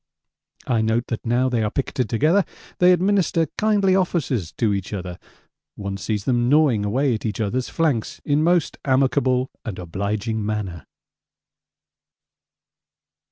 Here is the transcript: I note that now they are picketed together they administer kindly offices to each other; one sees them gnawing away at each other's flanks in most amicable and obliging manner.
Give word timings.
I 0.65 0.81
note 0.81 1.05
that 1.09 1.27
now 1.27 1.47
they 1.47 1.61
are 1.61 1.69
picketed 1.69 2.09
together 2.09 2.43
they 2.79 2.91
administer 2.91 3.45
kindly 3.55 3.95
offices 3.95 4.51
to 4.53 4.73
each 4.73 4.93
other; 4.93 5.19
one 5.75 5.95
sees 5.97 6.23
them 6.23 6.49
gnawing 6.49 6.83
away 6.83 7.13
at 7.13 7.23
each 7.23 7.39
other's 7.39 7.69
flanks 7.69 8.19
in 8.25 8.41
most 8.41 8.79
amicable 8.83 9.51
and 9.63 9.77
obliging 9.77 10.43
manner. 10.43 10.87